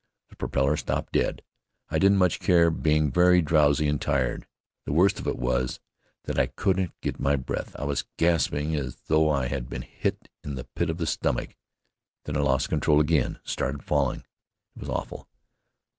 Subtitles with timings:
[0.29, 1.43] The propeller stopped dead.
[1.91, 4.47] I didn't much care, being very drowsy and tired.
[4.87, 5.79] The worst of it was
[6.23, 7.75] that I couldn't get my breath.
[7.77, 11.55] I was gasping as though I had been hit in the pit of the stomach.
[12.25, 14.23] Then I lost control again and started falling.
[14.75, 15.27] It was awful!